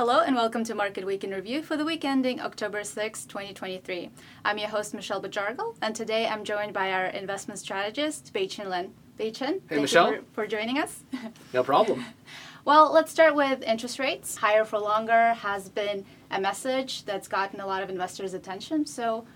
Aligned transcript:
Hello 0.00 0.20
and 0.20 0.34
welcome 0.34 0.64
to 0.64 0.74
Market 0.74 1.04
Week 1.04 1.24
in 1.24 1.30
Review 1.30 1.62
for 1.62 1.76
the 1.76 1.84
week 1.84 2.06
ending 2.06 2.40
October 2.40 2.84
6, 2.84 3.26
2023. 3.26 4.08
I'm 4.46 4.56
your 4.56 4.70
host, 4.70 4.94
Michelle 4.94 5.20
Bajargal, 5.20 5.76
and 5.82 5.94
today 5.94 6.26
I'm 6.26 6.42
joined 6.42 6.72
by 6.72 6.90
our 6.90 7.08
investment 7.08 7.60
strategist, 7.60 8.32
Beichen 8.32 8.70
Lin. 8.70 8.94
Beichen, 9.18 9.60
hey, 9.68 9.78
Michelle. 9.78 10.12
For, 10.12 10.22
for 10.32 10.46
joining 10.46 10.78
us. 10.78 11.04
no 11.52 11.62
problem. 11.62 12.02
well, 12.64 12.90
let's 12.90 13.12
start 13.12 13.34
with 13.34 13.62
interest 13.62 13.98
rates. 13.98 14.38
Higher 14.38 14.64
for 14.64 14.78
longer 14.78 15.34
has 15.34 15.68
been 15.68 16.06
a 16.30 16.40
message 16.40 17.04
that's 17.04 17.28
gotten 17.28 17.60
a 17.60 17.66
lot 17.66 17.82
of 17.82 17.90
investors' 17.90 18.32
attention. 18.32 18.86
So, 18.86 19.26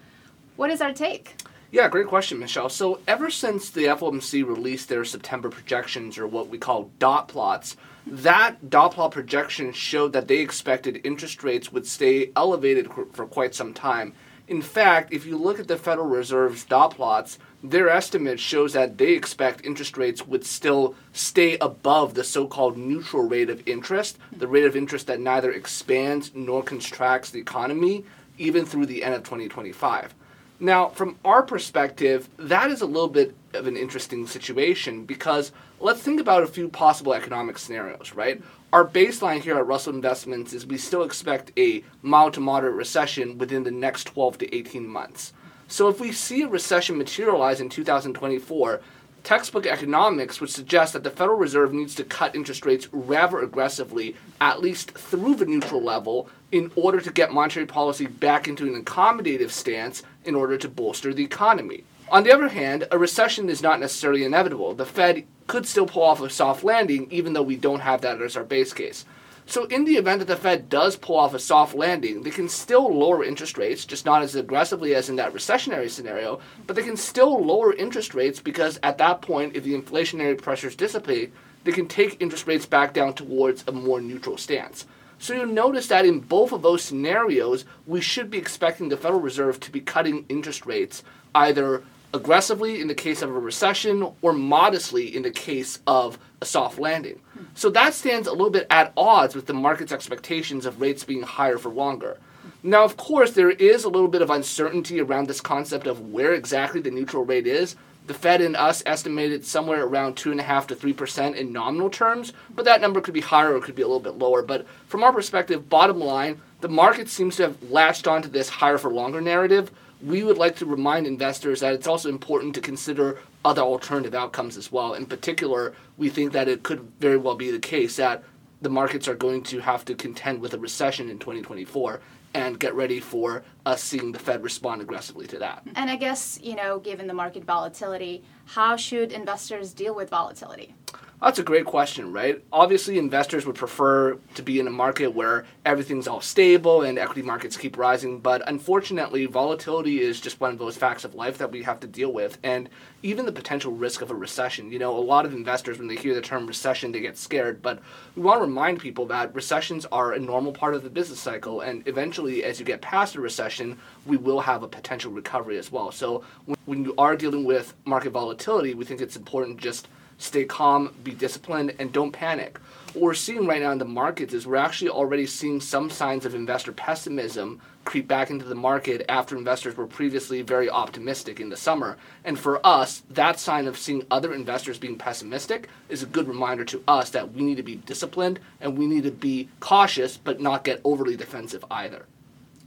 what 0.57 0.71
is 0.71 0.81
our 0.81 0.95
take? 0.95 1.37
Yeah, 1.75 1.89
great 1.89 2.07
question, 2.07 2.39
Michelle. 2.39 2.69
So, 2.69 3.01
ever 3.09 3.33
since 3.33 3.69
the 3.69 3.87
FOMC 3.87 4.47
released 4.47 4.89
their 4.89 5.05
September 5.05 5.51
projections, 5.51 6.19
or 6.19 6.25
what 6.25 6.49
we 6.49 6.57
call 6.57 6.93
dot 7.01 7.27
plots, 7.27 7.77
that 8.07 8.71
dot 8.71 8.93
plot 8.93 9.11
projection 9.11 9.73
showed 9.73 10.13
that 10.13 10.29
they 10.29 10.39
expected 10.39 11.01
interest 11.03 11.43
rates 11.43 11.73
would 11.73 11.85
stay 11.85 12.31
elevated 12.37 12.89
for 13.13 13.27
quite 13.27 13.57
some 13.57 13.75
time. 13.75 14.13
In 14.47 14.63
fact, 14.63 15.13
if 15.13 15.27
you 15.27 15.37
look 15.37 15.59
at 15.59 15.67
the 15.67 15.77
Federal 15.77 16.07
Reserve's 16.07 16.63
dot 16.63 16.95
plots, 16.95 17.41
their 17.61 17.89
estimate 17.89 18.39
shows 18.39 18.73
that 18.75 18.97
they 18.97 19.11
expect 19.11 19.67
interest 19.67 19.97
rates 19.97 20.25
would 20.25 20.47
still 20.47 20.95
stay 21.13 21.59
above 21.59 22.15
the 22.15 22.23
so 22.23 22.47
called 22.47 22.79
neutral 22.79 23.29
rate 23.29 23.51
of 23.51 23.67
interest, 23.67 24.17
the 24.31 24.47
rate 24.47 24.65
of 24.65 24.77
interest 24.77 25.09
that 25.09 25.19
neither 25.19 25.51
expands 25.51 26.31
nor 26.37 26.63
contracts 26.63 27.31
the 27.31 27.41
economy, 27.41 28.05
even 28.39 28.65
through 28.65 28.87
the 28.87 29.03
end 29.03 29.17
of 29.17 29.25
2025. 29.25 30.15
Now, 30.65 30.89
from 30.89 31.19
our 31.27 31.43
perspective, 31.43 32.31
that 32.39 32.71
is 32.71 32.81
a 32.81 32.87
little 32.87 33.11
bit 33.11 33.35
of 33.53 33.67
an 33.67 33.77
interesting 33.77 34.27
situation 34.27 35.05
because 35.05 35.53
let's 35.79 36.01
think 36.01 36.23
about 36.23 36.43
a 36.43 36.47
few 36.47 36.71
possible 36.71 37.13
economic 37.13 37.59
scenarios, 37.59 38.15
right? 38.15 38.43
Our 38.73 38.87
baseline 38.87 39.43
here 39.43 39.59
at 39.59 39.67
Russell 39.67 39.93
Investments 39.93 40.55
is 40.55 40.65
we 40.65 40.79
still 40.79 41.03
expect 41.03 41.53
a 41.59 41.85
mild 42.01 42.33
to 42.33 42.41
moderate 42.41 42.77
recession 42.77 43.37
within 43.37 43.65
the 43.65 43.71
next 43.71 44.05
12 44.05 44.39
to 44.39 44.55
18 44.57 44.89
months. 44.89 45.35
So 45.69 45.91
if 45.91 46.01
we 46.01 46.13
see 46.13 46.41
a 46.45 46.49
recession 46.49 46.97
materialize 46.97 47.61
in 47.61 47.69
2024, 47.69 48.81
textbook 49.25 49.67
economics 49.67 50.41
would 50.41 50.51
suggest 50.51 50.93
that 50.93 51.03
the 51.03 51.11
Federal 51.11 51.39
Reserve 51.39 51.73
needs 51.73 51.95
to 51.95 52.05
cut 52.05 52.37
interest 52.37 52.65
rates 52.67 52.89
rather 52.93 53.41
aggressively, 53.41 54.15
at 54.41 54.61
least 54.61 54.93
through 54.93 55.35
the 55.35 55.47
neutral 55.47 55.83
level, 55.83 56.29
in 56.53 56.71
order 56.77 57.01
to 57.01 57.11
get 57.11 57.33
monetary 57.33 57.67
policy 57.67 58.07
back 58.07 58.47
into 58.47 58.67
an 58.67 58.85
accommodative 58.85 59.51
stance 59.51 60.03
in 60.25 60.35
order 60.35 60.59
to 60.59 60.69
bolster 60.69 61.13
the 61.13 61.25
economy. 61.25 61.85
On 62.11 62.23
the 62.23 62.33
other 62.33 62.49
hand, 62.49 62.87
a 62.91 62.99
recession 62.99 63.49
is 63.49 63.63
not 63.63 63.81
necessarily 63.81 64.25
inevitable. 64.25 64.75
The 64.75 64.85
Fed 64.85 65.25
could 65.47 65.67
still 65.67 65.87
pull 65.87 66.03
off 66.03 66.21
a 66.21 66.29
soft 66.29 66.63
landing, 66.63 67.11
even 67.11 67.33
though 67.33 67.43
we 67.43 67.57
don't 67.57 67.81
have 67.81 68.03
that 68.03 68.21
as 68.21 68.37
our 68.37 68.45
base 68.45 68.75
case. 68.75 69.07
So, 69.47 69.65
in 69.65 69.85
the 69.85 69.97
event 69.97 70.21
that 70.21 70.29
the 70.29 70.37
Fed 70.37 70.71
does 70.71 70.97
pull 70.97 71.19
off 71.19 71.35
a 71.35 71.39
soft 71.39 71.75
landing, 71.75 72.23
they 72.23 72.31
can 72.31 72.49
still 72.49 72.93
lower 72.93 73.23
interest 73.23 73.59
rates, 73.59 73.85
just 73.85 74.07
not 74.07 74.23
as 74.23 74.35
aggressively 74.35 74.95
as 74.95 75.11
in 75.11 75.17
that 75.17 75.35
recessionary 75.35 75.91
scenario, 75.91 76.41
but 76.67 76.77
they 76.77 76.83
can 76.83 76.97
still 76.97 77.45
lower 77.45 77.75
interest 77.75 78.15
rates 78.15 78.41
because 78.41 78.81
at 78.83 78.97
that 78.99 79.21
point, 79.21 79.55
if 79.55 79.63
the 79.63 79.79
inflationary 79.79 80.41
pressures 80.41 80.75
dissipate, 80.75 81.33
they 81.65 81.73
can 81.73 81.87
take 81.87 82.23
interest 82.23 82.47
rates 82.47 82.65
back 82.65 82.95
down 82.95 83.13
towards 83.13 83.65
a 83.69 83.73
more 83.73 84.01
neutral 84.01 84.39
stance. 84.39 84.87
So, 85.19 85.35
you'll 85.35 85.47
notice 85.47 85.89
that 85.89 86.07
in 86.07 86.21
both 86.21 86.53
of 86.53 86.63
those 86.63 86.83
scenarios, 86.83 87.67
we 87.87 88.01
should 88.01 88.31
be 88.31 88.39
expecting 88.39 88.89
the 88.89 88.97
Federal 88.97 89.21
Reserve 89.21 89.61
to 89.61 89.71
be 89.71 89.81
cutting 89.81 90.25
interest 90.31 90.65
rates 90.65 91.03
either 91.35 91.85
aggressively 92.15 92.81
in 92.81 92.89
the 92.89 92.95
case 92.95 93.21
of 93.21 93.29
a 93.29 93.39
recession 93.39 94.11
or 94.23 94.33
modestly 94.33 95.15
in 95.15 95.23
the 95.23 95.31
case 95.31 95.81
of 95.87 96.19
a 96.41 96.47
soft 96.47 96.79
landing. 96.79 97.21
So 97.55 97.71
that 97.71 97.95
stands 97.95 98.27
a 98.27 98.33
little 98.33 98.51
bit 98.51 98.67
at 98.69 98.93
odds 98.97 99.35
with 99.35 99.47
the 99.47 99.55
market's 99.55 99.93
expectations 99.93 100.67
of 100.67 100.81
rates 100.81 101.05
being 101.05 101.23
higher 101.23 101.57
for 101.57 101.69
longer. 101.69 102.19
Now, 102.63 102.83
of 102.83 102.97
course, 102.97 103.31
there 103.31 103.51
is 103.51 103.85
a 103.85 103.89
little 103.89 104.09
bit 104.09 104.23
of 104.23 104.31
uncertainty 104.31 105.01
around 105.01 105.29
this 105.29 105.41
concept 105.41 105.87
of 105.87 106.11
where 106.13 106.33
exactly 106.33 106.81
the 106.81 106.91
neutral 106.91 107.25
rate 107.25 107.47
is. 107.47 107.77
The 108.07 108.15
Fed 108.15 108.41
and 108.41 108.57
us 108.57 108.83
estimated 108.85 109.47
somewhere 109.47 109.85
around 109.85 110.17
2.5 110.17 110.67
to 110.67 110.77
3% 110.77 111.37
in 111.37 111.53
nominal 111.53 111.89
terms, 111.89 112.33
but 112.55 112.65
that 112.65 112.81
number 112.81 113.01
could 113.01 113.15
be 113.15 113.21
higher 113.21 113.55
or 113.55 113.61
could 113.61 113.75
be 113.75 113.83
a 113.83 113.87
little 113.87 114.01
bit 114.01 114.19
lower. 114.19 114.43
But 114.43 114.67
from 114.89 115.05
our 115.05 115.13
perspective, 115.13 115.71
bottom 115.71 116.01
line, 116.01 116.41
the 116.61 116.69
market 116.69 117.09
seems 117.09 117.37
to 117.37 117.45
have 117.45 117.71
latched 117.71 118.07
onto 118.07 118.29
this 118.29 118.49
higher 118.49 118.79
for 118.79 118.91
longer 118.91 119.21
narrative, 119.21 119.71
we 120.05 120.23
would 120.23 120.37
like 120.37 120.57
to 120.57 120.67
remind 120.67 121.07
investors 121.07 121.61
that 121.61 121.73
it's 121.73 121.87
also 121.87 122.11
important 122.11 122.55
to 122.55 122.61
consider 122.61 123.19
other 123.45 123.63
alternative 123.63 124.15
outcomes 124.15 124.57
as 124.57 124.71
well. 124.71 124.95
In 124.95 125.07
particular, 125.07 125.75
we 125.97 126.11
think 126.11 126.33
that 126.33 126.47
it 126.47 126.63
could 126.63 126.93
very 127.01 127.17
well 127.17 127.35
be 127.35 127.51
the 127.51 127.59
case 127.59 127.97
that 127.97 128.23
the 128.61 128.69
markets 128.69 129.09
are 129.09 129.15
going 129.15 129.43
to 129.45 129.61
have 129.61 129.85
to 129.87 129.95
contend 129.95 130.41
with 130.41 130.53
a 130.55 130.59
recession 130.59 131.09
in 131.09 131.19
2024 131.19 132.01
and 132.35 132.59
get 132.59 132.75
ready 132.75 133.01
for 133.01 133.45
us 133.65 133.83
seeing 133.83 134.13
the 134.13 134.19
Fed 134.19 134.43
respond 134.43 134.83
aggressively 134.83 135.27
to 135.29 135.39
that. 135.39 135.63
And 135.77 135.91
I 135.91 135.97
guess, 135.97 136.39
you 136.43 136.57
know, 136.57 136.81
given 136.81 137.07
the 137.07 137.15
market 137.15 137.45
volatility, 137.45 138.25
how 138.45 138.77
should 138.77 139.13
investors 139.13 139.73
deal 139.73 139.95
with 139.95 140.11
volatility? 140.11 140.75
That's 141.23 141.39
a 141.39 141.43
great 141.43 141.65
question, 141.65 142.13
right? 142.13 142.45
Obviously, 142.53 142.99
investors 142.99 143.47
would 143.47 143.55
prefer 143.55 144.19
to 144.35 144.43
be 144.43 144.61
in 144.61 144.67
a 144.67 144.71
market 144.71 145.15
where 145.15 145.47
everything's 145.65 146.07
all 146.07 146.21
stable 146.21 146.83
and 146.83 146.99
equity 146.99 147.23
markets 147.23 147.57
keep 147.57 147.79
rising, 147.79 148.21
but 148.21 148.47
unfortunately, 148.47 149.25
volatility 149.27 150.01
is 150.01 150.21
just 150.21 150.41
one 150.41 150.53
of 150.53 150.59
those 150.59 150.77
facts 150.77 151.05
of 151.05 151.15
life 151.15 151.39
that 151.39 151.51
we 151.51 151.63
have 151.63 151.81
to 151.81 151.87
deal 151.87 152.13
with. 152.13 152.39
And 152.43 152.69
even 153.05 153.27
the 153.27 153.33
potential 153.33 153.71
risk 153.71 154.01
of 154.01 154.11
a 154.11 154.15
recession. 154.15 154.73
You 154.73 154.79
know, 154.79 154.97
a 154.97 154.99
lot 154.99 155.27
of 155.27 155.35
investors, 155.35 155.79
when 155.79 155.89
they 155.89 155.95
hear 155.95 156.15
the 156.15 156.23
term 156.23 156.47
recession, 156.47 156.91
they 156.91 157.01
get 157.01 157.19
scared, 157.19 157.61
but 157.61 157.81
we 158.17 158.23
want 158.23 158.39
to 158.41 158.47
remind 158.47 158.81
people 158.81 159.07
that 159.07 159.35
recessions 159.35 159.85
are 159.93 160.13
a 160.13 160.19
normal 160.19 160.53
part 160.53 160.75
of 160.75 160.83
the 160.83 160.91
business 160.91 161.21
cycle, 161.21 161.61
and 161.61 161.87
eventually, 161.87 162.43
as 162.43 162.59
you 162.59 162.65
get 162.65 162.81
past 162.81 163.15
a 163.15 163.21
recession, 163.21 163.79
we 164.07 164.17
will 164.17 164.41
have 164.41 164.63
a 164.63 164.69
potential 164.69 165.13
recovery 165.13 165.59
as 165.59 165.71
well. 165.71 165.93
So, 165.93 166.25
when 166.65 166.83
you 166.83 166.95
are 166.97 167.15
dealing 167.15 167.45
with 167.45 167.75
market 167.85 168.11
volatility, 168.11 168.73
we 168.73 168.87
think 168.87 169.03
it's 169.03 169.17
important 169.17 169.59
just 169.59 169.87
stay 170.19 170.45
calm, 170.45 170.95
be 171.03 171.13
disciplined, 171.13 171.75
and 171.79 171.93
don't 171.93 172.13
panic. 172.13 172.59
What 172.95 173.03
we're 173.03 173.15
seeing 173.15 173.47
right 173.47 173.61
now 173.61 173.73
in 173.73 173.79
the 173.79 173.85
markets 173.85 174.33
is 174.35 174.47
we're 174.47 174.57
actually 174.57 174.91
already 174.91 175.27
seeing 175.27 175.61
some 175.61 175.91
signs 175.91 176.25
of 176.25 176.35
investor 176.35 176.71
pessimism 176.71 177.61
creep 177.85 178.09
back 178.09 178.31
into 178.31 178.45
the 178.45 178.55
market 178.55 179.05
after 179.09 179.37
investors 179.37 179.77
were 179.77 179.87
previously 179.87 180.43
very 180.43 180.71
optimistic 180.71 181.41
in 181.41 181.49
the 181.49 181.57
summer. 181.57 181.97
And 182.25 182.39
for 182.39 182.65
us, 182.65 183.03
that 183.11 183.39
sign 183.39 183.67
of 183.67 183.77
seeing 183.77 184.07
other 184.11 184.33
investors 184.33 184.79
being 184.79 184.97
pessimistic 184.97 185.69
is 185.89 186.03
a 186.03 186.07
good 186.07 186.29
reminder 186.29 186.65
to 186.67 186.83
us 186.89 187.11
that 187.11 187.33
we 187.33 187.43
need 187.43 187.57
to 187.57 187.63
be 187.63 187.77
disciplined 187.77 188.41
and 188.61 188.79
we 188.79 188.87
need 188.87 189.05
to 189.05 189.11
be 189.11 189.49
cautious 189.61 190.17
but 190.17 190.41
not 190.41 190.65
get 190.65 190.81
overly 190.85 191.17
defensive 191.17 191.65
either. 191.71 192.07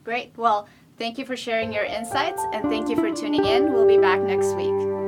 Great. 0.04 0.34
Well, 0.38 0.68
thank 0.98 1.18
you 1.18 1.26
for 1.26 1.36
sharing 1.36 1.74
your 1.74 1.86
insights 1.86 2.42
and 2.54 2.70
thank 2.70 2.90
you 2.90 2.96
for 2.96 3.14
tuning 3.14 3.46
in. 3.46 3.74
We'll 3.74 3.88
be 3.88 3.98
back 3.98 4.22
next 4.22 4.56
week. 4.56 5.07